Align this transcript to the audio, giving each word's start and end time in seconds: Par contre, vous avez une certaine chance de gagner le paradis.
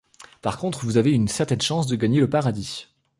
Par 0.41 0.57
contre, 0.57 0.83
vous 0.83 0.97
avez 0.97 1.11
une 1.11 1.27
certaine 1.27 1.61
chance 1.61 1.85
de 1.85 1.95
gagner 1.95 2.19
le 2.19 2.27
paradis. 2.27 2.87